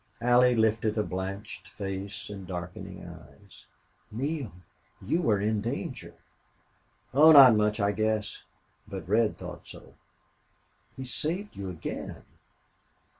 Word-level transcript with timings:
Allie 0.23 0.55
lifted 0.55 0.97
a 0.97 1.03
blanched 1.03 1.67
face 1.67 2.27
and 2.31 2.47
darkening 2.47 3.05
eyes. 3.07 3.67
"Neale! 4.09 4.51
You 4.99 5.21
were 5.21 5.39
in 5.39 5.61
danger." 5.61 6.15
"Oh, 7.13 7.31
not 7.31 7.53
much, 7.55 7.79
I 7.79 7.91
guess. 7.91 8.41
But 8.87 9.07
Red 9.07 9.37
thought 9.37 9.67
so." 9.67 9.93
"He 10.97 11.03
saved 11.03 11.55
you 11.55 11.69
again!... 11.69 12.23